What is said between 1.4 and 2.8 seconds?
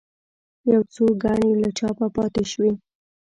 له چاپه پاتې شوې.